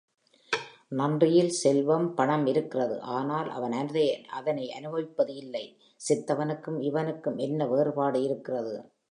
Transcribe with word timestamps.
நன்றியில் 0.91 1.49
செல்வம் 1.49 2.13
பணம் 2.13 2.45
இருக்கிறது 2.45 2.99
ஆனால் 3.01 3.49
அவன் 3.49 3.75
அதனை 4.29 4.65
அனுபவிப்பது 4.71 5.35
இல்லை 5.35 5.65
செத்தவனுக்கும் 6.01 6.79
இவனுக்கும் 6.81 7.37
என்ன 7.37 7.67
வேறுபாடு 7.67 8.21
இருக்கிறது? 8.23 8.75